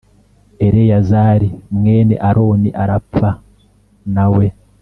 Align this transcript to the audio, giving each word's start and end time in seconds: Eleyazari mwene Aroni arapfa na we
Eleyazari 0.65 1.49
mwene 1.77 2.15
Aroni 2.29 2.69
arapfa 2.83 3.29
na 4.13 4.25
we 4.35 4.45